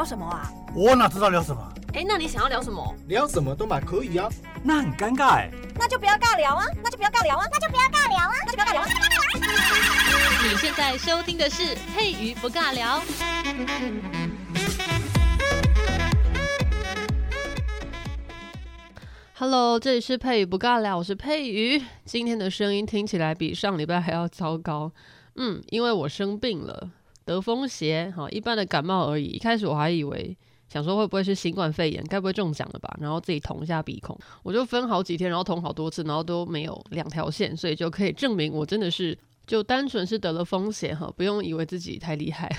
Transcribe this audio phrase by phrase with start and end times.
[0.00, 0.50] 聊什么啊？
[0.74, 1.62] 我哪知道聊什么？
[1.92, 2.96] 哎，那你想要聊什么？
[3.06, 4.30] 聊什么都嘛可以啊。
[4.62, 5.50] 那很尴尬哎。
[5.74, 6.64] 那就不要尬聊啊！
[6.82, 7.44] 那就不要尬聊啊！
[7.52, 8.32] 那就不要尬聊啊！
[8.46, 8.86] 那就不要尬聊啊！
[10.42, 13.02] 你现在收听的是佩瑜不尬聊。
[19.34, 21.84] Hello，这里是佩瑜不尬聊，我是佩瑜。
[22.06, 24.90] 今天的声音听起来比上礼拜还要糟糕。
[25.36, 26.88] 嗯，因为我生病了。
[27.30, 29.24] 得风邪，哈，一般的感冒而已。
[29.26, 30.36] 一开始我还以为，
[30.68, 32.92] 想说会不会是新冠肺炎，该不会中奖了吧？
[33.00, 39.16] 然后自己捅一下鼻孔，我就分好几天，然后捅好多次，然后都没有两条线，所以就可以证明我真的是
[39.46, 42.50] 就单纯是得了风邪，哈，不用以为自己太厉害。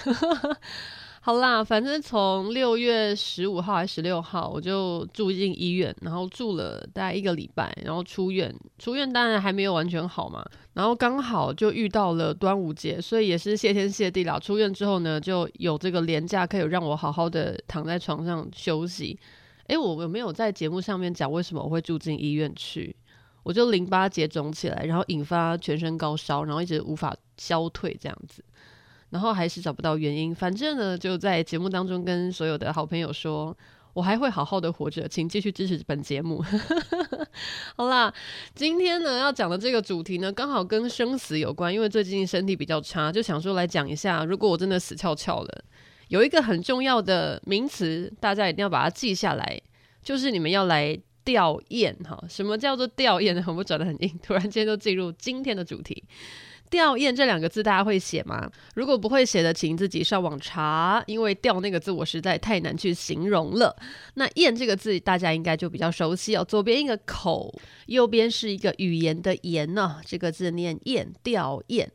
[1.24, 8.52] 好啦，反正从六月十五号还是十六号，我就住进医院，然后住了大概一个礼拜，然后出院。
[8.80, 10.44] 出院当然还没有完全好嘛，
[10.74, 14.40] 然后刚好就遇到了端午节，所以也是谢天谢地啦。
[14.40, 19.20] 出院之后呢，就有这个连假，可以让我好好的躺在床上休息。
[19.68, 22.96] 诶，我有没有在节目上面讲为什么我会住进医院去？
[23.44, 28.44] 我就淋巴结肿起来，然后引发全身高烧，然后一直无法消退这样子。
[29.12, 33.56] 然后还是找不到原因，反正呢，就在节目当中跟所有的好朋友说，
[33.94, 36.44] 我还会好好的活着，请继续支持本节目。
[37.76, 38.14] 好啦，
[38.56, 45.64] 今天呢要讲的这个主题呢，刚好跟生死有关，因为最近身体比较差，就想说来讲一下，如果我真的死翘翘了，
[46.08, 49.62] 有一个很重要的名词，大家一定要把它记下来，
[50.02, 52.24] 就是你们要来吊唁哈。
[52.30, 53.44] 什么叫做吊唁呢？
[53.48, 56.04] 我们转得很硬，突然间就进入今天的主题。
[56.70, 58.50] 吊唁这两个字大家会写吗？
[58.76, 63.76] 如果不会写的，请自己上网查，因为“吊”那个字我实在太难去形容了。
[64.14, 67.54] 那“唁”这个字大家应该就比较熟悉哦，左边一个口，
[67.88, 71.86] 右边是一个语言的“言”呢，这个字念“唁”，吊唁。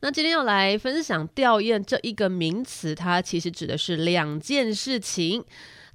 [0.00, 5.44] 那今天要来分享“吊唁”这一个名词，它其实指的是两件事情。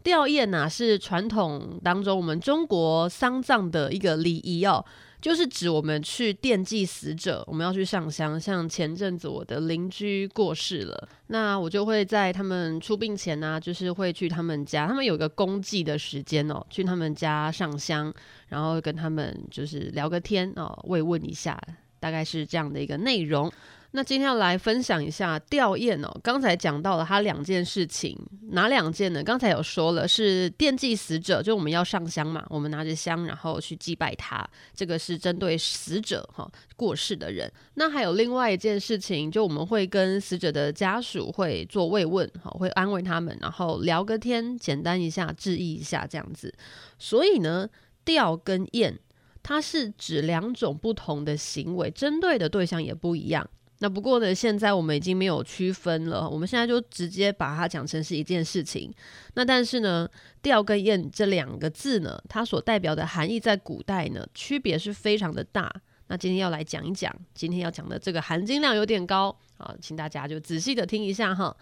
[0.04, 4.84] 吊唁呐是传统当中我们中国丧葬的一个礼仪哦。
[5.22, 8.40] 就是指我们去奠祭死者，我们要去上香。
[8.40, 18.14] 像前阵子我的邻居过世了，那我就会在他们出殡前呢、就是会去他们家，他们有个公祭的时间哦，去他们家上香，
[18.48, 21.62] 然后跟他们就是聊个天哦，慰问一下，
[22.00, 23.52] 大概是这样的一个内容。
[23.92, 26.20] 那今天要来分享一下吊唁哦。
[26.22, 28.16] 刚才讲到了他两件事情，
[28.52, 29.24] 哪两件呢？
[29.24, 37.52] 刚才有说了，是惦记死者，就我们要上香嘛，我们拿着香，然后去祭拜他，这个是针对死者哈过世的人。
[37.74, 46.54] 那还有另外一件事情，就我们会跟死者的家属会做慰问，哈，会安慰他们，然后聊个天，简单一下，致意一下这样子。
[47.00, 47.68] 所以呢，
[48.06, 48.96] 吊跟唁，
[49.42, 53.50] 它是指两种不同的行为，针对的对象也不一样。
[53.82, 58.94] 那不过呢，现在我们已经没有区分了，我们现在就直接把它讲成是一件事情。
[59.36, 60.08] 那但是呢，
[60.42, 65.74] 吊跟唁这两个字呢，它所代表的含义在古代呢，区别是非常的大。
[66.08, 71.56] 那今天要来讲一讲，今天要讲的这个含金量有点高啊，请大家就仔细的听一下哈。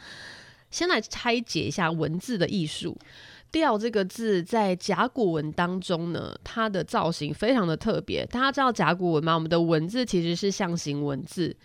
[0.71, 2.97] 先来拆解一下文字的艺术
[3.51, 8.25] ，“吊”这个字在甲骨文当中呢，它的造型非常的特别。
[8.25, 9.35] 大家知道甲骨文吗？
[9.35, 11.55] 我们的文字其实是象形文字。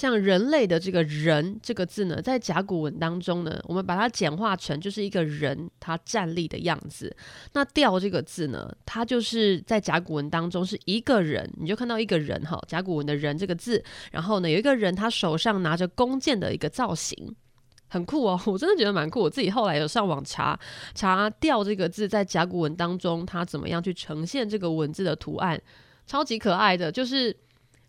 [0.00, 7.14] 像人类的这个人这个字呢，在甲骨文当中呢，我们把它简化成就是一个人他站立的样子。
[7.52, 17.36] 那吊这个字呢，它就是在甲骨文当中是一个人，你就看到一个人哈，甲骨文的人这个字，然后呢有一个人他手上拿着弓箭的一个造型，
[17.88, 19.20] 很酷哦， 我真的觉得蛮酷。
[19.20, 20.58] 我自己后来有上网查
[20.94, 25.60] 查吊这个字在甲骨文当中它怎么样去呈现这个文字的图案，
[26.06, 27.36] 超级可爱的，就是。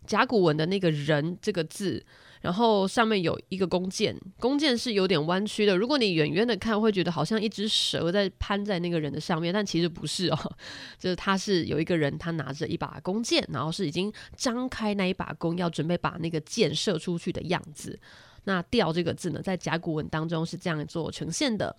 [0.06, 2.04] 甲骨文的那个人这个字，
[2.40, 5.76] 然后上面有一个弓箭，弓箭是有点弯曲的。
[5.76, 10.56] 如果你远远的看，会觉得好像一只蛇在攀在那个人的上面，但其实不是哦，
[10.98, 17.98] 就是他是有一个人，他拿着一把弓箭，然后是已经张开那一把弓，要准备把那个箭射出去的样子。
[18.44, 21.76] 那“吊”这个字呢，在甲骨文当中是这样做呈现的。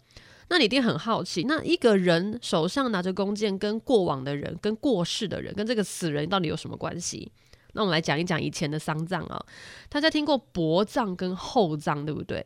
[0.48, 7.30] 那你一定很好奇，那一个人手上拿着弓箭，跟过往的人、跟过世的人、跟这个死人到底有什么关系？
[7.74, 9.46] 那我们来讲一讲以前的丧葬啊，
[9.90, 12.46] 大家听过薄葬跟厚葬对不对？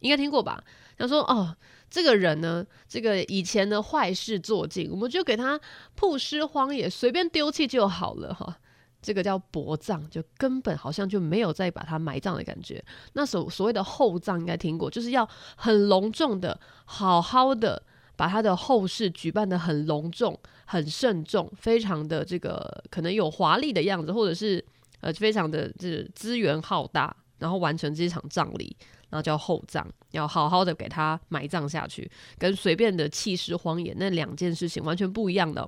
[0.00, 0.64] 应该听过吧？
[0.96, 1.56] 他说哦，
[1.90, 5.60] 这个人呢，这个以前的坏事做尽，我们就给他
[5.94, 8.58] 曝尸荒野，随便丢弃就好了哈。
[9.02, 12.84] 这个叫薄葬，就根本好像就没有再把他埋葬的感觉。
[13.14, 17.82] 那所所谓的厚葬应该听过，就是要很隆重的，好好的。
[18.20, 24.62] 把他的后事举办得很隆重、很慎重，非常的这个可能有华丽的样子，或者是
[25.00, 28.76] 呃非常的这资源浩大，然后完成这场葬礼，
[29.08, 35.66] 然后叫厚葬，要好好的给他埋葬下去，跟随便的弃尸荒野那两件事情完全不一样的。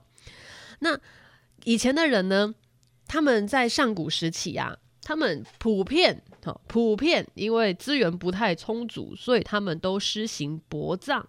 [0.81, 0.91] 那
[1.65, 2.55] 以前的人呢，
[3.09, 6.23] 他们在上古时期啊，他们普遍
[6.67, 11.27] 普遍因为资源不太充足，所以他们都施行薄葬，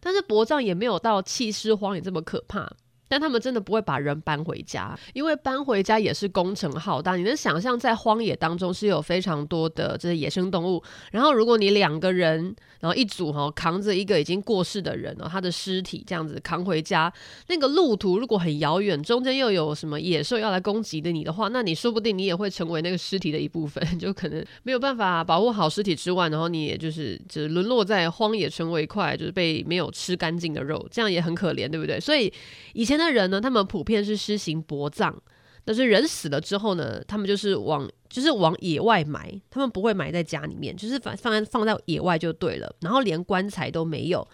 [0.00, 2.72] 但是薄葬也没有到弃尸荒野这么可怕。
[3.10, 7.16] 但他们真的不会把人搬回家，因为搬回家也是工程浩大。
[7.16, 10.80] 你能想象，在荒野当中是有非常多的这些野生动物，
[11.10, 17.12] 然后如果你两个人，然后一组哈扛着一个已经过世的人，然后他的尸体这样子扛回家，
[17.48, 31.98] 那个路途如果很遥远，中间又有什么野兽要来攻击的你的话，那你说不定你也会成为那个尸体的一部分， 就可能没有办法保护好尸体之外，然后你也就是就沦落在荒野，成为一块就是被没有吃干净的肉，这样也很可怜，对不对？
[31.98, 32.32] 所以
[32.74, 35.20] 以前那人呢，他们普遍是施行薄葬。
[35.62, 42.74] 但是人死了之后呢，他们就是往就是往野外埋，他们不会埋在家里面，就是放放在放在野外就对了。
[42.80, 44.26] 然后连棺材都没有，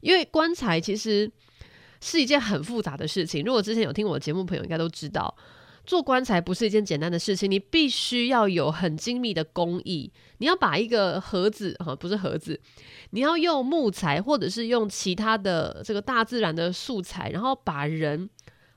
[0.00, 1.30] 因为棺材其实
[2.00, 3.44] 是一件很复杂的事情。
[3.44, 5.32] 如果之前有听我节目朋友应该都知道，
[5.90, 10.12] 做棺材不是一件简单的事情，你必须要有很精密的工艺。
[10.38, 12.60] 你要把一个盒子哈，不是盒子，
[13.10, 18.30] 你要用木材或者是用其他的这个大自然的素材，然后把人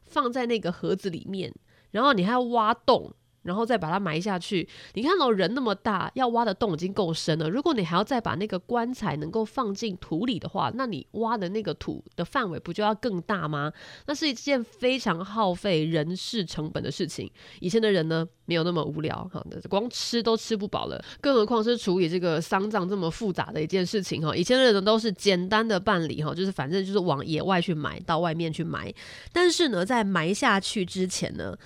[0.07, 1.53] 放在那个盒子里面。
[1.91, 4.67] 然后你还要挖洞，然后再把它埋下去。
[4.93, 7.49] 你看到人那么大，要挖的洞已经够深了。
[7.49, 13.71] 如果你还要再把那个棺材能够放进土里的话，那你挖的那个土的范围不就要更大吗？
[14.07, 17.29] 那是一件非常耗费人事成本的事情。
[17.59, 24.35] 以前的人呢，没有那么无聊，哈，光吃都吃不饱了，更何况是处理这个丧葬这么复杂的一件事情，哈。
[24.35, 28.93] 以前的人都是简单的办理，哈，就是反正就是往野外去埋，到外面去埋。
[29.31, 31.57] 但是呢，在埋下去之前呢，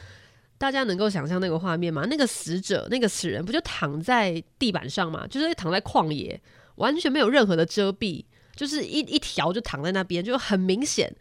[0.57, 2.05] 大家能够想象那个画面吗？
[2.09, 5.27] 那个死者，那个死人，不就躺在地板上吗？
[5.27, 6.39] 就是躺在旷野，
[6.75, 8.25] 完全没有任何的遮蔽，
[8.55, 11.15] 就是一一条就躺在那边，就很明显。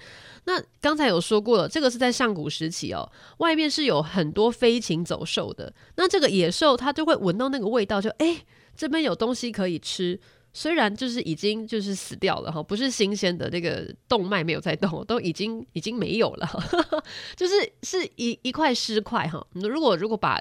[0.44, 5.72] 那刚才有说过了，这个是在上古时期哦，外面是有很多飞禽走兽的。
[5.96, 8.38] 那这个野兽它就会闻到那个味道就，就诶，
[8.76, 10.18] 这边有东西可以吃。
[10.56, 16.48] 虽然就是已经就是死掉了哈，不是新鲜的，那个动脉没有在动，都已经已经没有了，
[17.36, 19.46] 就是是一一块尸块哈。
[19.52, 20.40] 如果如果把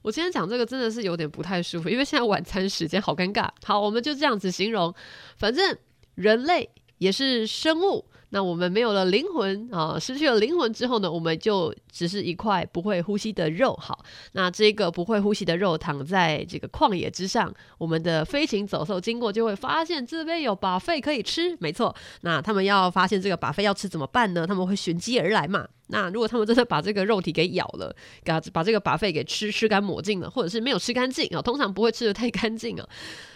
[0.00, 3.46] 我今天讲这个真的是有点不太舒服，因为现在晚餐时间好尴尬。
[3.62, 4.94] 好，我们就这样子形容，
[5.36, 5.76] 反正
[6.14, 8.06] 人类也是生物。
[8.34, 13.72] 那我们没有了灵魂啊，失去了灵魂之后呢，我们就只是一块不会呼吸的肉。
[13.80, 21.56] 好，那这个不会呼吸的肉躺在这个旷野之上，我们的飞禽走兽经过就会发现这边有把肺可以吃。
[21.60, 24.44] 没错，那他们要发现这个把肺要吃怎么办呢？
[24.44, 25.68] 他们会寻机而来嘛。
[25.86, 27.94] 那如果他们真的把这个肉体给咬了，
[28.24, 32.88] 给把这个把肺给吃吃干抹净了，或者是没有吃干净啊，通常不会吃的太干净啊，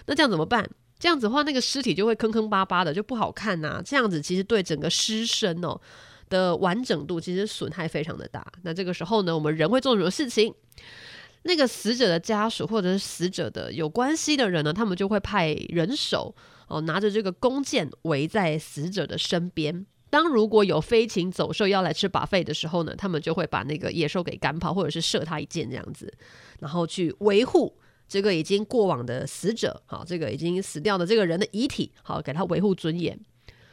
[0.07, 0.69] 那这样怎么办？
[0.99, 5.81] 这样子的话，那个尸体就会坑坑巴巴的，就不好看呐、这样子其实对整个尸身哦
[6.29, 8.45] 的完整度其实损害非常的大。
[8.63, 10.53] 那这个时候呢，我们人会做什么事情？
[11.43, 16.35] 那个死者的家属或者是死者的有关系的人呢，他们就会派人手
[16.67, 19.87] 哦，拿着这个弓箭围在死者的身边。
[20.11, 26.13] 当如果有飞禽走兽要来吃 buffet 的时候呢，他们就会把那个野兽给赶跑，或者是射他一箭这样子，
[26.59, 27.79] 然后去维护。
[28.09, 33.19] 这个已经过往的死者，好，这个已经死掉的这个人的遗体，好，给他维护尊严。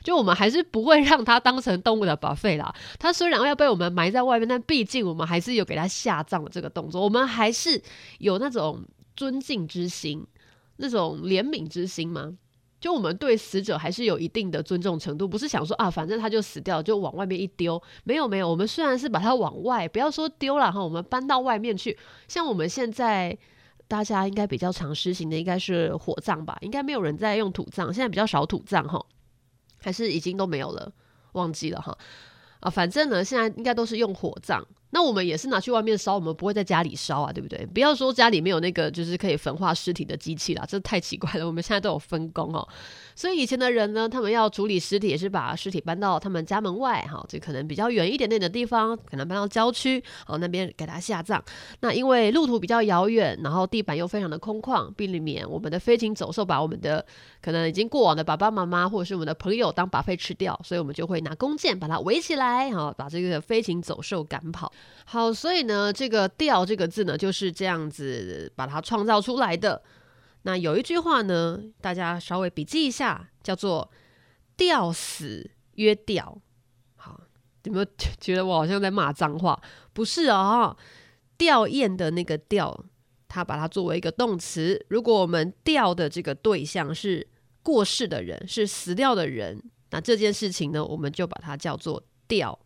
[0.03, 2.71] 就我们还是不会让他当成动物的宝费啦。
[2.99, 7.01] 他虽然要被我们埋在外面，但毕竟我们还是有给他下葬的这个动作。
[7.01, 7.81] 我们还是
[8.19, 8.83] 有那种
[9.15, 10.23] 尊敬之心，
[10.75, 12.33] 那种怜悯之心吗？
[12.79, 17.81] 就我们对死者还是有一定的尊重程度，不是想说啊，反正他就死掉，就往外面一丢。
[18.03, 21.97] 没有没有，我们虽然是把他往外，不要说丢了哈，我们搬到外面去。
[22.27, 23.35] 像我们现在。
[23.87, 29.05] 大家应该比较常实行的应该是火葬吧，应该没有人在用土葬，现在比较少土葬哈，
[29.77, 30.91] 还是已经都没有了，
[31.33, 31.97] 忘记了哈
[32.61, 34.65] 啊，反正呢，现在应该都是用火葬。
[34.95, 37.65] 那我们也是拿去外面烧，我们不会在家里烧啊，对不对？
[37.65, 41.45] 不要说家里没有那个就是可以焚化尸体的机器啦，这太奇怪了。
[41.45, 42.65] 我们现在都有分工哦，
[43.13, 51.43] 所以以前的人呢，他们要处理尸体也是把尸体搬到他们家门外哈，这可能比较远一点点的地方，可能搬到郊区哦，那边给他下葬。
[51.81, 57.05] 那因为路途比较遥远，然后地板又非常的空旷，避免我们的飞禽走兽把我们的
[57.41, 64.71] 可能已经过往的爸爸妈妈或者是我们的朋友当 buffet 吃掉，所以我们就会拿弓箭把它围起来，哈，把这个飞禽走兽赶跑。
[65.05, 69.83] 好，所以呢，这个“吊”这个字呢，就是这样子把它创造出来的。
[70.43, 73.91] 那有一句话呢，大家稍微笔记一下，叫做
[74.57, 76.41] “吊死约吊”。
[76.97, 77.21] 好，
[77.63, 77.85] 有没有
[78.19, 79.61] 觉得我好像在骂脏话？
[79.93, 80.75] 不是哦，
[81.37, 82.85] 吊唁的那个“吊”，
[83.27, 84.83] 它把它作为一个动词。
[84.89, 87.27] 如果我们吊的这个对象是
[87.61, 89.61] 过世的人，是死掉的人，
[89.91, 92.57] 那这件事情呢，我们就把它叫做吊。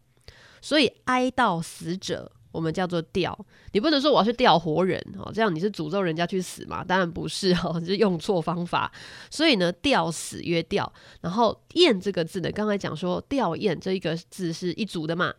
[0.61, 2.31] 所以哀悼死者。
[2.51, 6.83] 我们叫做吊，你不能说我要去吊活人哦，这样你是诅咒人家去死嘛？
[6.83, 8.91] 当然不是哦， 是用错方法。
[9.29, 15.31] 所以呢，吊死曰吊，然后唁这个字呢，刚才讲说吊唁这一个字是一组的嘛？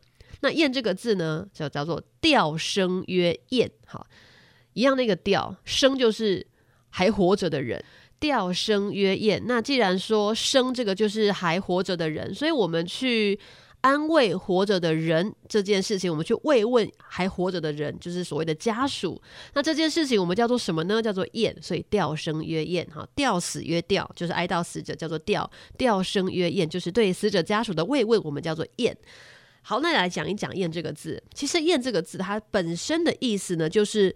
[0.42, 4.06] 那唁这个字呢，就叫做吊生曰唁，好，
[4.74, 6.46] 一样那个吊生就是
[6.90, 7.84] 还活着的人，
[8.20, 9.42] 吊生曰唁。
[9.46, 13.36] 那既然说生这个就是还活着的人，所以我们去。
[13.82, 19.20] 安慰活着的人这件事情，我们去慰问还活着的人，就是所谓的家属。
[19.54, 21.00] 那这件事情我们叫做什么呢？
[21.00, 21.54] 叫做唁。
[21.62, 25.50] 所以吊生曰唁，哈，吊死曰吊，就是哀悼死者，叫做吊。
[25.78, 28.94] 吊生曰唁，就是对死者家属的慰问，我们叫做唁。
[29.62, 31.22] 好，那来讲一讲唁这个字。
[31.34, 34.14] 其实唁这个字，它本身的意思呢，就是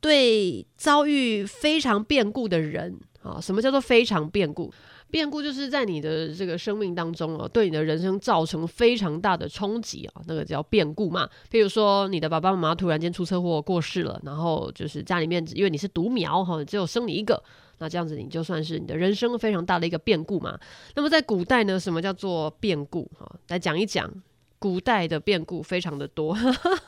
[0.00, 3.40] 对遭遇非常变故的人啊。
[3.40, 4.72] 什么叫做非常变故？
[5.14, 11.30] 变故就是在你的这个生命当中哦，对你的人生造成非常大的冲击啊，那个叫变故嘛。
[11.48, 17.40] 比如说你的爸爸妈妈突然间出车祸过世了，然后就是家里面因为你是独苗哈，只有生你一个，
[17.78, 20.58] 那这样子你就算是你的人生非常大的一个变故嘛。
[20.96, 23.36] 那么在古代呢，什么叫做变故哈？
[23.50, 24.12] 来讲一讲
[24.58, 26.36] 古代的变故非常的多，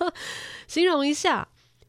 [0.67, 1.47] 形容一下，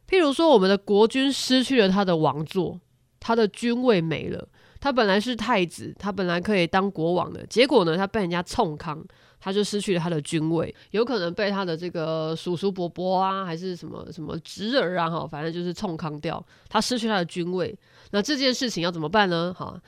[0.07, 2.79] 譬如说我们的国君失去了他的王座，
[3.19, 4.47] 他的君位没了。
[4.79, 9.03] 他本来是太子，他本来可以当国王的，结果呢，他被人家冲康，
[9.39, 17.77] 他就失去了他的君位，有可能被他的这个叔叔伯伯啊，还是什么什么侄儿啊，哈，反正就是冲康掉，他失去他的君位。
[18.11, 19.53] 那这件事情要怎么办呢？
[19.57, 19.79] 哈，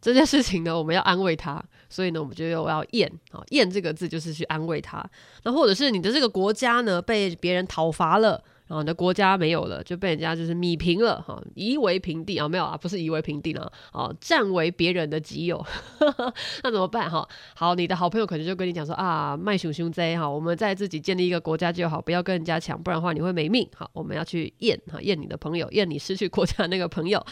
[0.00, 5.04] 这件事情呢，我们要安慰他，所以呢，我们就又要唁，啊，唁这个字就是去安慰他。
[5.44, 8.42] 那或者是你的这个国家呢，被别人讨伐了。
[8.72, 15.62] 啊，你的国家没有了，就被人家就是米平了哈，夷为平地啊，没有啊，不是夷为平地了啊，占为别人的己有，
[16.64, 17.28] 那怎么办哈？
[17.54, 23.68] 好，你的好朋友可能就跟你讲说啊，卖熊熊贼哈，我们在自己建立一个国家就好，不要跟人家抢，不然的话你会没命。
[23.76, 27.22] 好，我们要去验哈，验你的朋友，验你失去国家的那个朋友。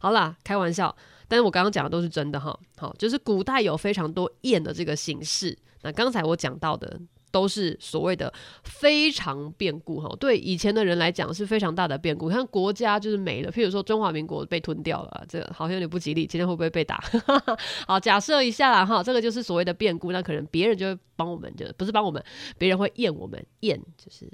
[0.00, 0.94] 好啦，开玩笑，
[1.26, 2.54] 但是我刚刚讲的都是真的哈。
[2.76, 5.56] 好，就是古代有非常多验的这个形式。
[5.80, 7.00] 那刚才我讲到的。
[7.30, 8.32] 都是所谓的
[8.64, 12.30] 非常变故哈，对以前的人来讲是非常大的变故。
[12.30, 16.26] 像国家就是没了，譬如说中华民国被吞掉了，这个好像有点不吉利。
[16.26, 17.02] 今天会不会被打？
[17.86, 20.12] 好，假设一下啦哈，这个就是所谓的变故。
[20.12, 22.22] 那可能别人就会帮我们，就不是帮我们，
[22.58, 24.30] 别人会唁我们，唁就是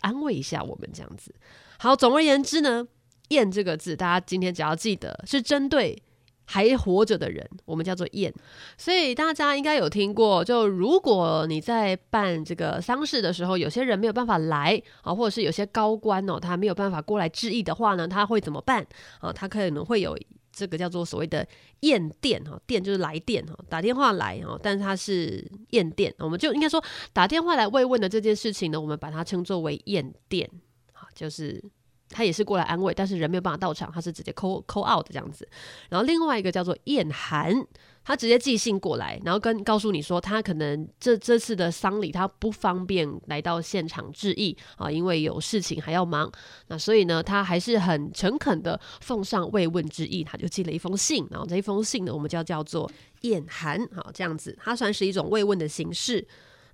[0.00, 1.34] 安慰一下我们这样子。
[1.78, 2.86] 好，总而言之呢，
[3.28, 6.02] 唁这个字，大家今天只要记得是针对。
[6.50, 8.32] 还活着的人，我们叫做唁。
[8.78, 18.86] 所以大家应该有听过，就如果你在办这个丧事的时候，有些人没有办法来啊，或者是有些高官哦，他没有办法过来致意的话呢，他会怎么办
[19.20, 19.30] 啊？
[19.30, 20.18] 他可能会有
[20.50, 21.46] 这个叫做所谓的
[21.82, 30.50] 唁电哈，电就是来电哈，打电话来哈，但是他是唁电，我们就应该说打电话来慰问的这件事情呢，我们把它称作为唁电，
[30.94, 31.62] 好，就是。
[32.10, 35.46] 他也是过来安慰，但是人没有办法到场，他是直接 call call out 这样子。
[35.88, 37.54] 然后另外一个叫做唁函，
[38.02, 46.30] 他直接寄信过来，然后跟告诉你说，他可能这这次的丧礼他不方便来到现场致意啊，因为有事情还要忙。
[46.68, 51.26] 那所以呢，他还是很诚恳的奉上慰问之意，他就寄了一封信。
[51.30, 56.26] 然后这一封信呢，我们就要叫做唁函，好，这样子，它算是一种慰问的形式。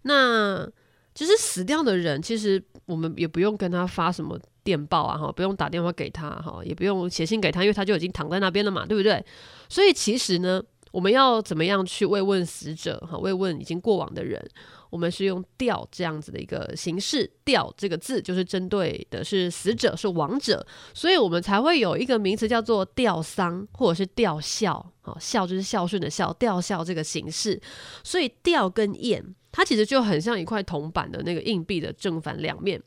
[0.03, 0.64] 那
[1.12, 4.38] 其实死掉的人，其实我们也不用跟他发什么。
[4.64, 9.25] 电报啊，哈，不用打电话给他，哈，也不用写信给他，因为他就已经躺在那边了嘛，对不对？
[9.68, 14.42] 所以其实呢，我们要怎么样去慰问死者，哈，慰问已经过往的人，
[14.90, 27.61] 我们是用吊这样子的一个形式，吊这个字就是针对的是死者，是亡者，所以我们才会有一个名词叫做吊丧，或者是吊孝，哈，孝就是孝顺的孝，吊孝这个形式。
[28.02, 32.80] 所以吊跟唁，它其实就很像一块铜板的那个硬币的正反两面。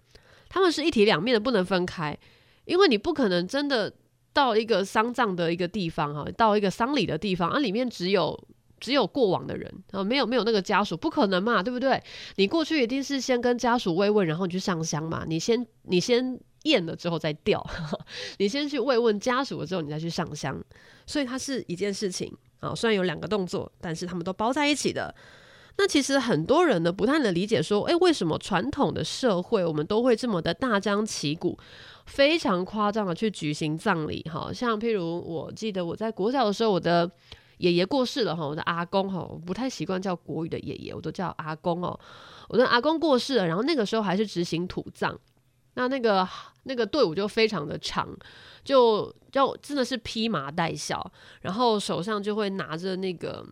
[0.49, 2.17] 他们是一体两面的，不能分开，
[2.65, 3.93] 因为你不可能真的
[4.33, 8.37] 到一个丧葬的一个地方哈，到一个丧礼的地方，啊，里面只有
[8.79, 12.01] 只有过往的人啊，没有没有那个家属，不可能嘛，对不对？
[12.35, 17.65] 你过去一定是先跟家属慰问，然后你去上香嘛，你先你先验了之后再吊，
[18.37, 20.63] 你先去慰问家属了之后，你再去上香，
[21.05, 25.13] 所以它是一件事情啊，虽然有两个动作，但是他们都包在一起的。
[25.79, 31.55] 那其实很多人呢，不太能理解说，诶，为什么传统的社会我们都会这么的大张旗鼓、
[32.07, 34.23] 非常夸张的去举行葬礼？
[34.23, 37.09] 哈，像譬如我记得我在国小的时候，我的
[37.59, 41.99] 爷爷过世了哈，我的阿公哈，我不太习惯叫国语的爷爷，我都叫阿公哦。
[42.49, 45.15] 我的阿公过世了，然后那个时候还是执行土葬。
[45.75, 46.27] 那那个
[46.63, 48.09] 那个队伍就非常的长，
[48.63, 53.45] 就就真的是披麻戴孝，然后手上就会拿着那个。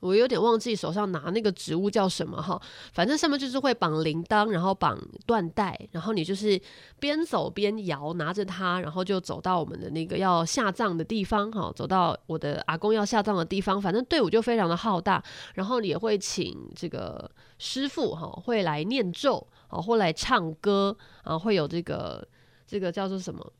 [0.00, 2.60] 我有点忘记手上拿那个植物叫什么哈，
[2.92, 6.60] 反正上面就是会绑铃铛，然后绑缎带，然后你就是
[6.98, 15.22] 边走边摇，拿着它，然后就走到我们的那个要下葬的地方哈，走到我的阿公要下葬的地方，反正队伍就非常的浩大，
[15.54, 22.26] 然后也会请这个师傅哈，会来念咒啊，会来唱歌啊，会有这个
[22.66, 23.52] 这个叫做什么，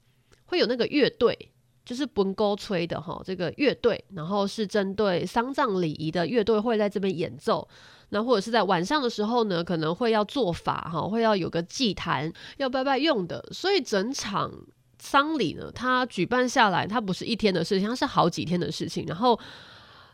[0.47, 1.53] 会有那个乐队。
[1.85, 7.67] 就是本高吹的哈，这个乐队，然后是针对丧葬礼仪的乐队会在这边演奏。
[8.11, 13.45] 那或者是在晚上的时候呢，可能会要做法哈，会要有个祭坛要拜拜用的。
[13.53, 14.53] 所以整场
[14.99, 19.05] 丧礼呢，它举办下来，它不是一天的事情，它是好几天的事情。
[19.07, 19.39] 然后，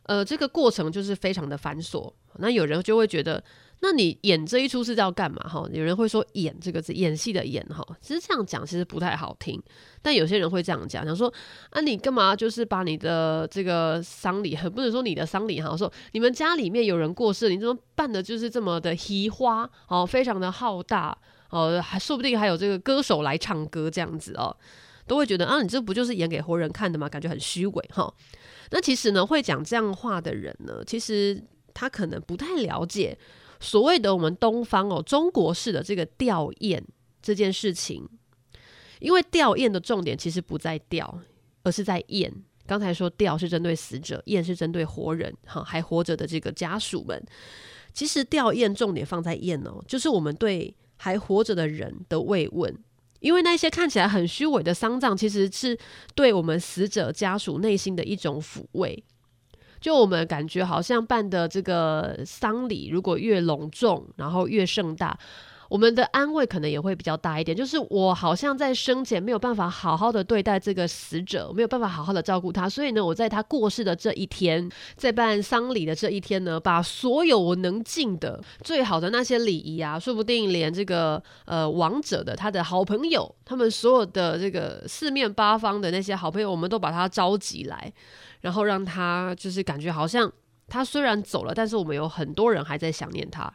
[0.05, 2.13] 呃，这个过程就是非常的繁琐。
[2.39, 3.43] 那有人就会觉得。
[3.81, 5.39] 那你演这一出是要干嘛？
[5.49, 9.63] 哈，有人会说“演”这个字，演戏的“演”哈，其实这样讲其实不太好听。
[10.01, 11.33] 但有些人会这样讲，讲说
[11.71, 21.17] ：“啊，你干嘛就是把你的这个丧礼，很不能说你的丧礼哈，说你们家里面有人过世，你怎么办的就是这么的虚花哦，非常的浩大
[21.51, 24.57] 哦，还说不定还有这个歌手来唱歌这样子哦，
[25.07, 27.07] 都会觉得啊，你这不就是演给活人看的吗？
[27.09, 28.13] 感觉很虚伪哈。
[28.71, 31.41] 那其实呢，会讲这样话的人呢，其实
[31.75, 33.17] 他可能不太了解。
[33.61, 36.83] 所谓的我们东方哦，中国式的这个吊唁
[37.23, 38.09] 这件事情，
[39.01, 41.21] 因为吊唁的重点其实不在吊，
[41.63, 42.31] 而是在唁。
[42.67, 47.25] 刚才说吊是针对死者，唁是针对活人，哈，还活着的这个家属们。
[47.93, 52.77] 其实吊唁重点放在唁哦，就是我们对还活着的人的慰问，
[53.21, 55.79] 因为那些看起来很虚伪的丧葬，其实是
[56.15, 59.03] 对我们死者家属内心的一种抚慰。
[59.87, 65.17] 就我们感觉好像办的这个丧礼，如果越隆重，然后越盛大，
[65.69, 67.57] 我们的安慰可能也会比较大一点。
[67.57, 87.93] 就是我好像在生前没有办法好好的对待这个死者，没有办法好好的照顾他，所以呢，我在他过世的这一天，在办丧礼的这一天呢，把所有我能尽的最好的那些礼仪啊，说不定连这个呃亡者的他的好朋友，他们所有的这个四面八方的那些好朋友，我们都把他召集来。
[88.43, 90.31] 然后让他就是感觉好像
[90.69, 93.53] 他虽然走了，但是我们有很多人还在想念他。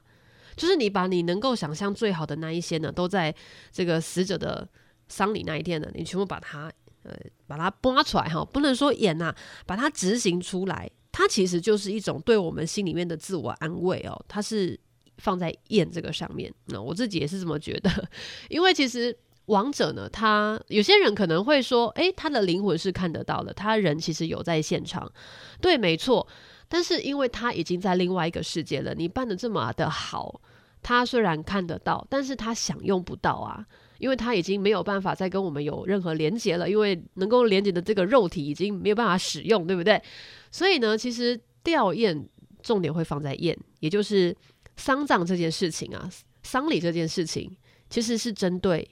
[0.55, 3.33] 就是你把你能够想象最好的那一些呢，都在
[3.71, 4.67] 这个死者的
[5.07, 6.71] 丧礼那一天呢，你全部把它
[7.03, 7.13] 呃
[7.47, 9.33] 把它扒出来哈，不能说演呐、
[9.65, 10.89] 把它执行出来。
[11.11, 14.25] 它其实就是一种对我们心里面的自我安慰哦。
[14.27, 14.79] 它是
[15.17, 18.09] 放在演这个上面，那我自己也是这么觉得，
[18.49, 19.17] 因为其实。
[19.47, 25.11] 亡者呢，他有些人可能会说，诶，他的灵魂是看得到的，他人其实有在现场，
[25.59, 26.25] 对，没错。
[26.71, 30.39] 但是因为他已经在另外一个世界了，你办得这么的好，
[30.81, 33.65] 他虽然看得到，但是他享用不到啊，
[33.97, 40.01] 因为他已经没有办法再跟我们有任何连接了，因为能够连接的这个肉体已经没有办法使用，对不对？
[40.49, 42.25] 所以呢，其实吊唁
[42.63, 44.33] 重点会放在唁，也就是
[44.77, 46.09] 丧葬这件事情啊，
[46.41, 47.53] 丧礼这件事情，
[47.89, 48.87] 其实是针对。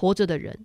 [0.00, 0.56] 活着的人，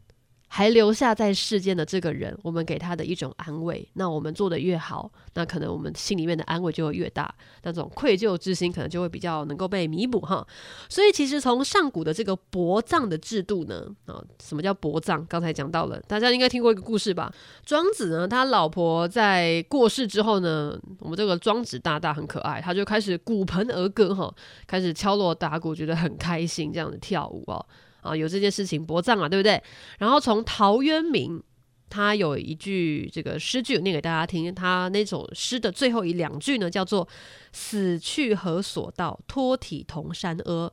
[0.55, 3.89] 还留下在世间的这个人，我们给他的一种安慰。
[3.93, 10.45] 那我们做得越好，那可能我们心里面的安慰就会越大，那种愧疚之心可能就会比较能够被弥补哈。
[10.87, 15.25] 所以其实从上古的这个薄葬的制度呢，啊，什么叫薄葬？
[15.27, 17.33] 刚才讲到了，大家应该听过一个故事吧？
[17.65, 24.31] 庄子呢，他老婆在过世之后呢，我们这个庄子大大很可爱，他就开始鼓盆而歌哈，
[24.67, 27.65] 开始敲锣打鼓，觉得很开心，这样子跳舞哦。
[28.03, 29.61] 啊，有这件事情薄葬啊，对不对？
[29.97, 31.41] 然后从陶渊明，
[31.89, 34.53] 他有一句这个诗句，念给大家听。
[34.53, 37.07] 他那首诗的最后一两句呢，叫做
[37.53, 40.71] “死去何所道，托体同山阿”，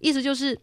[0.00, 0.58] 意思就是，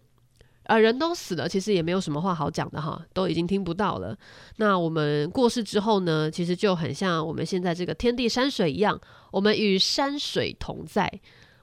[0.63, 4.17] 呃，人都死了，其实也没有什么话好讲的哈，都已经听不到了。
[4.57, 8.99] 那我们过世之后呢，其实就很像我们现在这个天地山水一样，
[9.31, 11.09] 我们与山水同在，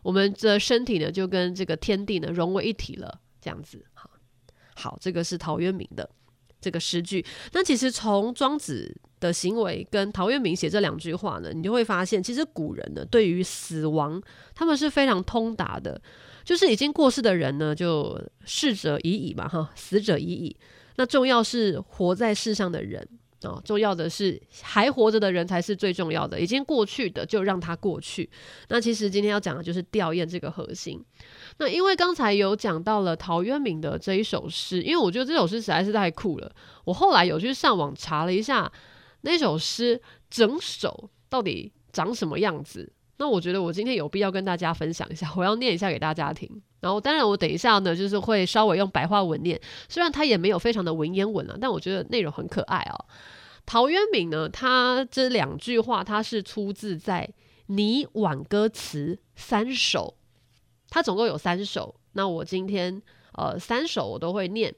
[0.03, 3.85] 我们的身体呢就跟这个天地呢融为一体了，这样子。
[3.93, 4.11] 好，
[4.77, 6.09] 好这个是陶渊明的
[6.61, 7.25] 这个诗句。
[7.53, 14.23] 那其实从庄子的行为跟陶渊明写这两句话呢，你就会发现，其实古人呢对于死亡，
[14.55, 16.01] 他们是非常通达的。
[16.45, 20.57] 就是已经过世的人呢，就逝者已矣嘛，哈，死者已矣。
[20.95, 23.07] 那重要是活在世上的人。
[23.43, 28.29] 哦，重要的是还活着的人才是最重要的，已经过去的就让它过去。
[28.69, 31.05] 那其实今天要讲的就是吊唁这个核心。
[31.59, 36.51] 那因为刚才有讲到了陶渊明的这一首诗，因为我觉得这首诗实在是太酷了。
[36.85, 38.73] 我后来有去上网查了一下
[39.21, 42.93] 那首诗整首到底长什么样子。
[43.19, 46.51] 那我觉得我今天有必要跟大家分享一下，我要念一下给大家听。
[46.87, 53.05] 然后当然我等一下呢，就是会稍微用白话文念，虽然它也没有非常的文言文啊，但我觉得内容很可爱哦。
[53.67, 57.29] 陶渊明呢，他这两句话，他是出自在
[57.75, 60.15] 《拟挽歌词三首》，
[60.89, 61.93] 他总共有三首。
[62.13, 64.73] 那我今天呃三首我都会念。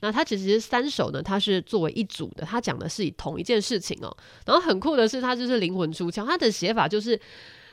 [0.00, 4.12] 那他其实三首呢，他是作为一组的，他讲的是以同一件事情哦。
[4.44, 7.16] 然后很酷的是，他就是灵魂出窍，他的写法就是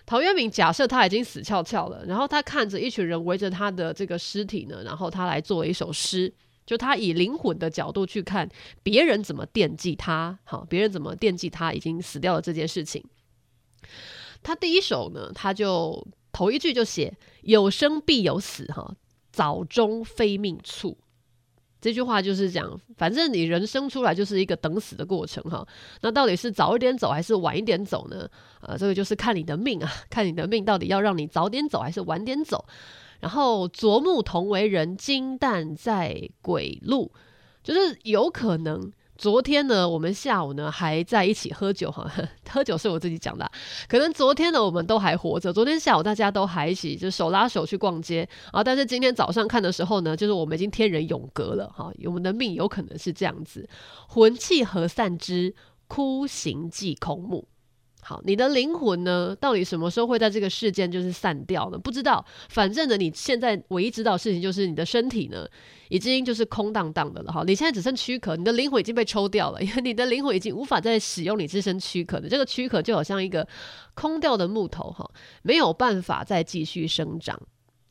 [0.10, 6.34] 陶渊明假设他已经死翘翘了，然后他看着一群人围着他的这个尸体呢，然后他来做一首诗。
[6.65, 8.50] 就他以灵魂的角度去看
[8.82, 13.04] 别人怎么惦记他，好，别人怎么惦记他已经死掉了这件事情。
[14.41, 18.95] 他第一首呢，他就头一句就写“有生必有死，哈，
[19.32, 20.98] 早终非命促”。
[21.82, 25.65] 这句话就是讲，反正你人生出来就是一个等死的过程，哈。
[26.02, 28.30] 那到底是早一点走还是晚一点走呢？
[28.62, 32.65] 呃，这个就是看你的命啊，看你的命到底要让你早点走还是晚点走。
[33.22, 37.12] 然后昨暮同为人，今旦在鬼路，
[37.63, 42.10] 就是有可能昨天呢，我们下午呢还在一起喝酒哈，
[42.49, 43.51] 喝酒是我自己讲的，
[43.89, 53.67] 可能昨天呢我们都还活着，昨天下午大家都还一起就手拉手去逛街啊，但是今天早上看的时候呢，就是我们已经天人永隔了哈，我们的命有可能是这样子，
[54.08, 55.53] 魂气合散之，
[55.89, 57.45] 枯行即空目。
[58.10, 59.38] 好，你的灵魂呢？
[59.39, 61.78] 到底什么时候会在这个世间就是散掉呢？
[61.78, 62.26] 不知道。
[62.50, 65.48] 反正呢，你现在唯一知道的事情就是你的身体呢，
[65.89, 67.32] 已经就是空荡荡的了。
[67.32, 72.28] 哈，你现在只剩躯壳，你的灵魂已经被抽掉了，因为你的灵魂已经无法再使用你自身躯壳的。
[72.28, 73.48] 这个躯壳就好像一个
[73.93, 75.08] 空掉的木头，哈，
[75.43, 77.39] 没有办法再继续生长。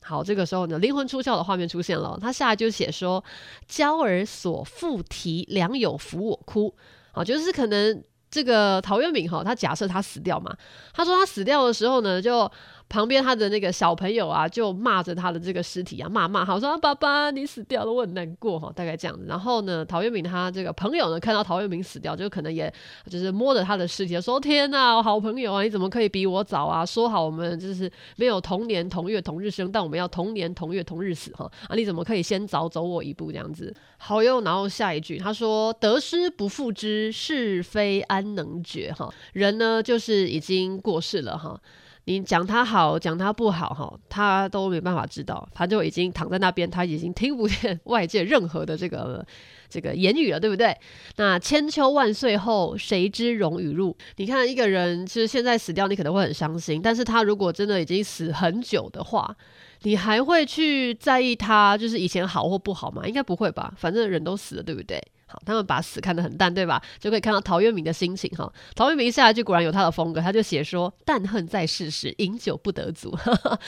[0.03, 2.19] 好，这个时候呢，灵魂出窍的画面出现了。
[2.21, 3.23] 他下来就写说
[3.69, 6.75] ：“娇儿所复啼，良友扶我哭。”
[7.13, 8.03] 好，就是可能。
[8.29, 10.55] 这个陶渊明哈，他假设他死掉嘛，
[10.93, 12.49] 他说他死掉的时候呢，就
[12.89, 19.25] 旁边他的那个小朋友啊，就骂着他的这个尸体啊，骂骂，好说啊，爸爸你死掉了，我很难过哈，大概这样子。
[19.27, 22.73] 然后呢，陶渊明他这个朋友呢，看到陶渊明死掉，就可能也
[23.07, 26.83] 就是摸着他的尸体说：“天呐，好朋友啊，你怎么可以比我早啊？
[26.83, 33.71] 说好我们就是没有同年同月同日生，但我们要同年同月同日死哈啊，你怎么可以先早走我一步这样子？”
[34.01, 41.59] 好哟，然后下一句他说：“得失不复知，是非安能决？”哈，人呢就是已经过世了哈，
[42.09, 49.23] 你讲他好，讲他不好哈，他都没办法知道，他就已经躺在那边，他已经听不见外界任何的这个
[49.69, 50.75] 这个言语了，对不对？
[51.17, 53.95] 那千秋万岁后，谁知荣与辱？
[54.15, 59.35] 你看一个人，其实现在死掉，你可能会很伤心，但是他如果真的已经死很久的话。
[59.83, 63.07] 你还会去在意他就是以前好或不好吗？
[63.07, 65.01] 应该不会吧，反正人都死了，对不对？
[65.29, 66.81] 好，他们把死看得很淡，对吧？
[66.99, 68.51] 就可以看到陶渊明的心情哈。
[68.75, 73.15] 陶渊明下一句果然有他的风格，他就写说：“但恨在世时，饮酒不得足。”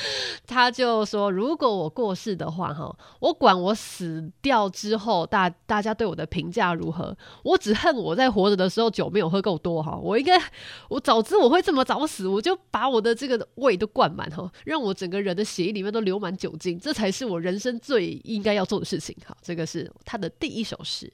[0.47, 9.95] 他就说：“如果我过世的话，哈，我管我死掉之后大大家对我的评价如何，我只恨我在活着的时候酒没有喝够多哈。
[9.95, 10.41] 我应该，
[10.89, 19.15] 我早知我会这么早死，我就把我的这个胃都灌满哈，让我整个人的血液里面都流满酒精，这才是我人生最应该要做的事情。
[19.25, 21.11] 好，这个是他的第一首诗。”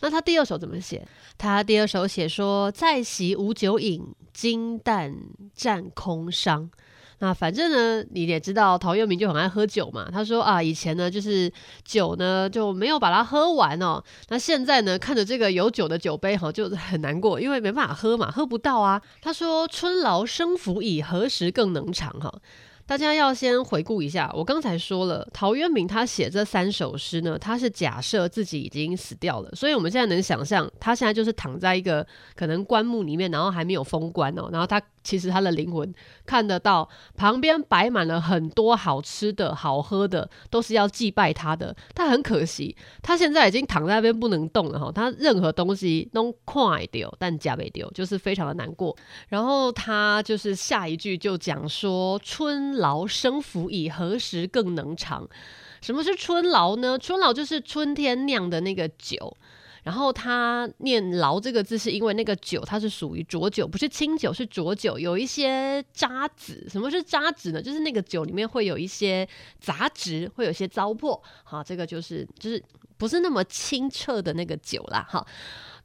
[0.00, 1.06] 那他第二首怎么写？
[1.36, 5.14] 他第二首写说：“在席无酒饮，金旦
[5.54, 6.68] 占空觴。”
[7.20, 10.08] 那反正呢，你也知道陶渊明就很爱喝酒嘛。
[10.08, 11.52] 他说啊，以前呢就是
[11.84, 14.00] 酒呢就没有把它喝完哦。
[14.28, 19.02] 那现在呢，看着这个有酒的酒杯哈，就很难过，因为没办法喝嘛，喝不到啊。
[19.20, 22.32] 他说：“春劳生服矣，何时更能长？”哈。
[22.88, 34.82] 大家要先回顾一下，我刚才说了，陶渊明他写这三首诗呢，他是假设自己已经死掉了，所以我们现在能想象，他现在就是躺在一个可能棺木里面，然后还没有封棺哦，然后他。
[35.08, 35.90] 其实他的灵魂
[36.26, 41.74] 看得到，旁边摆满了很多好吃的好喝的，都是要祭拜他的。
[41.94, 44.92] 他很可惜，他现在已经躺在那边不能动了哈。
[44.92, 48.94] 他任何东西都快丢，但假没丢，就是非常的难过。
[49.28, 55.26] 然后他就是下一句就讲说：“春劳生福矣，何时更能长？”
[55.80, 56.98] 什么是春劳呢？
[56.98, 59.34] 春劳就是春天酿的那个酒。
[59.88, 66.66] 然后他念“劳”这个字，是因为那个酒它是属于浊酒，不是清酒，是浊酒，有一些渣子。
[66.68, 67.62] 什么是渣子呢？
[67.62, 69.26] 就是那个酒里面会有一些
[69.58, 71.18] 杂质，会有一些糟粕。
[71.42, 72.62] 好，这个就是就是
[72.98, 75.06] 不是那么清澈的那个酒啦。
[75.08, 75.26] 好，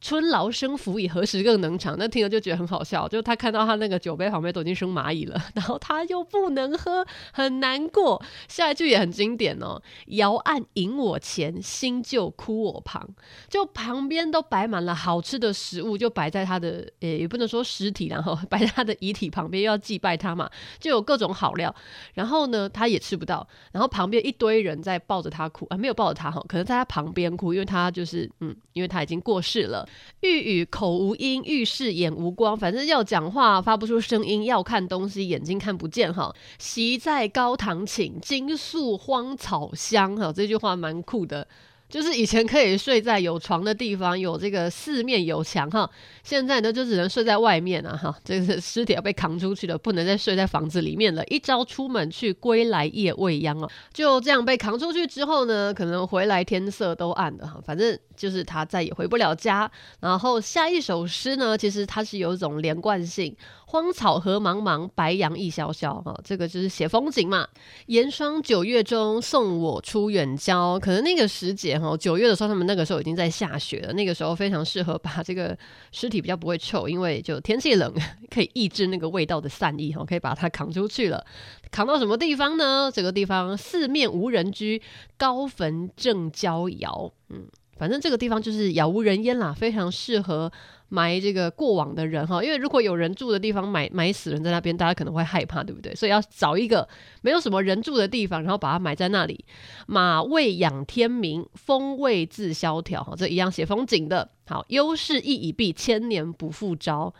[0.04, 1.96] 春劳生府矣，何时更能长？
[1.98, 8.22] 那听了就觉得很好笑，就他看到他那个酒杯旁边都已经生蚂蚁了， 然后他又不能喝，很难过。
[8.50, 13.08] 下一句也很经典哦，遥岸饮我前，新旧哭我旁。
[13.48, 20.50] 就旁边都摆满了好吃的食物，就摆在他的，也也不能说尸体，然 后摆在他的遗体旁边，又要祭拜他嘛，
[20.82, 21.74] 就有各种好料。
[22.14, 29.88] 然后呢，他也吃不到，然后旁边一堆人在抱着他哭啊，没有抱着他哈，可能在他旁边哭，因为他就是嗯，因为他已经过世了。
[30.22, 36.34] 欲语口无音，欲视眼无光，反正要讲话发不出声音，要看东西眼睛看不见哈。
[36.58, 41.48] 席在高堂寝，金粟荒草香哈，这句话蛮酷的。
[41.94, 45.88] 就是以前可以睡在有床的地方，有这个四面有墙哈，
[46.24, 51.24] 现在呢就只能睡在外面啊哈，这个尸体要被扛出去了，不能再睡在房子里面了。
[51.26, 59.70] 一朝出门去，归来夜未央哦，就这样被扛出去之后呢，可能回来天色都暗了哈，反正就是他再也回不了家。
[60.00, 63.38] 然后下一首诗呢，其实它是有一种连贯性。
[63.66, 65.96] 荒草何茫茫，白杨亦萧萧。
[66.02, 67.48] 哈，这个就是写风景嘛。
[67.88, 70.80] 严霜九月中，送我出远郊。
[70.80, 73.92] 可能那个时节然后，九月的时候，他们那个时候已经在下雪了。
[73.92, 75.56] 那个时候非常适合把这个
[75.92, 77.94] 尸体比较不会臭，因为就天气冷，
[78.34, 81.26] 可以抑制那个味道的散逸哈，可以把它扛出去了。
[81.72, 82.90] 扛到什么地方呢？
[82.94, 84.82] 这个地方四面无人居，
[85.18, 87.12] 高坟正焦遥。
[87.30, 87.46] 嗯，
[87.78, 90.50] 反正这个地方就是杳无人烟啦，非常适合。
[90.94, 95.96] 埋这个过往的人哈，因为如果有人住的地方埋埋死人在那边，大家可能会害怕，对不对？
[95.96, 96.88] 所以要找一个
[97.24, 99.44] 没有什么人住的地方，然后把它埋在那里。
[99.88, 103.04] 马未养天明，风未自萧条。
[103.04, 104.30] 哈，这一样写风景的。
[104.46, 107.12] 好，优势亦已毕，千年不复朝。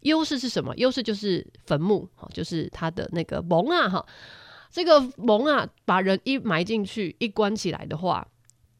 [0.00, 0.74] 优势是什么？
[0.76, 4.06] 优势就是坟墓，哈，就是他的那个蒙啊，哈，
[4.70, 8.26] 这个蒙啊，把人一埋进去，一关起来的话，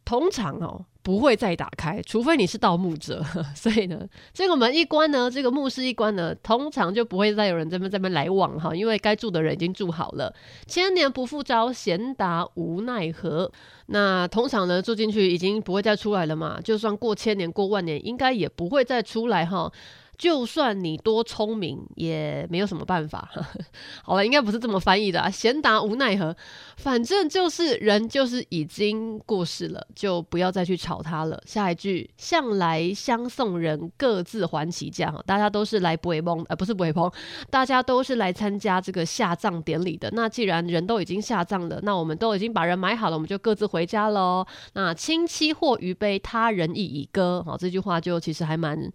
[0.06, 0.86] 通常哦。
[1.08, 3.24] 不会再打开，除非你是盗墓者。
[3.56, 10.30] 所以呢，这个门一关呢，这个墓室一关呢，通常就不会再有人这边这边来往哈，因为该住的人已经住好了。
[10.66, 13.50] 千年不复招，贤达无奈何。
[13.86, 19.72] 那通常呢，住进去已经不会再出来了嘛，就算过千年过万年，应该也不会再出来哈。
[20.18, 23.30] 就算你多聪明，也没有什么办法。
[24.02, 25.30] 好了，应该不是这么翻译的啊。
[25.30, 26.36] 闲达无奈何，
[26.76, 31.40] 反正就是人就是已经过世了，就不要再去吵他了。
[31.46, 35.14] 下一句，向来相送人，各自还其家。
[35.24, 37.08] 大家都是来陪墓，呃，不是陪墓，
[37.48, 40.10] 大家都是来参加这个下葬典礼的。
[40.12, 44.44] 那既然人都已经下葬了，那我们都已经把人埋好了，我们就各自回家喽。
[44.72, 47.40] 那亲戚或余悲，他人亦已歌。
[47.46, 48.92] 好，这句话就其实还蛮。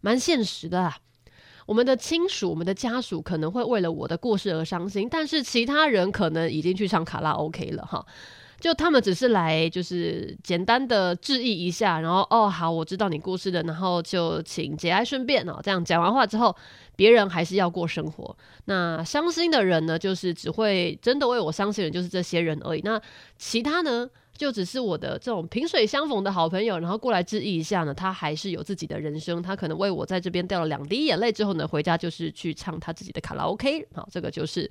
[0.00, 0.96] 蛮现实的啦，
[1.66, 8.04] 我们的亲属、我们的家属可能会为了我的过世而伤心，但是其他人可能已经去唱卡拉 OK 了哈。
[8.58, 15.58] 就他们只是来，就是简单的致意一下，然后哦好，我知道你过世了，然后就请节哀顺变哦。
[15.62, 16.54] 这样讲完话之后，
[16.94, 18.36] 别人还是要过生活。
[18.66, 22.82] 那伤心的人呢，就是只会真的为我伤心的人，就是这些人而已。
[22.84, 23.00] 那
[23.38, 24.06] 其他呢？
[24.40, 33.86] 就只是我的这种萍水相逢的好朋友，然后过来致意一下呢，他还是有自己的人生，他可能为我在这边掉了两滴眼泪之后呢，回家就是去唱他自己的卡拉 OK。
[33.92, 34.70] 好，这个就是，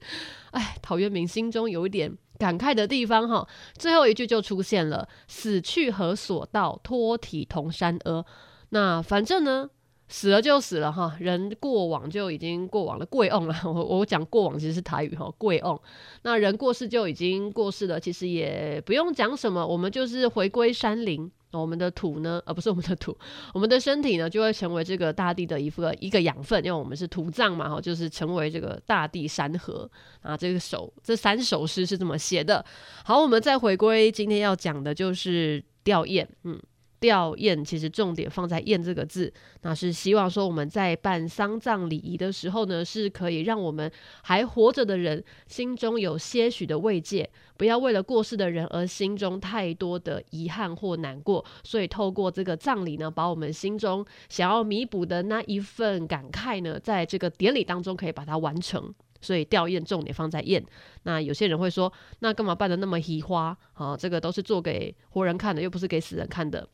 [0.49, 3.47] 哎，陶渊明心中有一点感慨的地方哈。
[3.77, 8.25] 最后一句就出现了：“死去何所道，托体同山阿。”
[8.69, 9.69] 那反正呢。
[10.11, 13.55] 死了就死了哈，人过往就已经过往了，贵翁了。
[13.63, 15.79] 我我讲过往其实是台语哈，贵翁。
[16.23, 23.15] 那人过世就已经过世了，其实也不用讲什么，我们就是回归山林，我们的土呢，呃、不是我们的土，
[23.53, 29.87] 我们的身体呢就会成为这个大地的一副一个养分，因为我们是土葬嘛哈，就是成为这个大地山河
[30.21, 30.35] 啊。
[30.35, 32.65] 这个首这三首诗是这么写的。
[33.05, 36.59] 好，我们再回归今天要讲的就是吊唁，嗯。
[36.99, 43.91] 吊唁其实重点放在“唁”这个字，那是希望说我们在办丧葬礼仪的时候呢，是可以让我们
[44.23, 51.43] 还活着的人心中有些许的慰藉，不要为了过世的人而心中太多的遗憾或难过。
[51.63, 58.93] 所以透过这个葬礼呢，把我们心中想要弥补的那一份感慨呢，在这个典礼当中可以把它完成。
[59.21, 60.63] 所以吊唁重点放在“唁”。
[61.03, 63.57] 那有些人会说，那干嘛办得那么稀花？
[63.73, 66.65] 啊，这个都是做给活人看的，又不是给死人看的。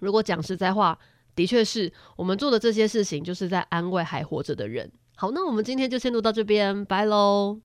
[0.00, 0.98] 如果讲实在话，
[1.34, 4.90] 的确是我们做的这些事情，就是在安慰还活着的人。
[5.16, 7.60] 好，那我们今天就先录到这边，拜喽。